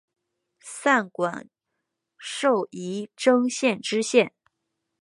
[0.59, 1.47] 散馆
[2.17, 4.33] 授仪征县知县。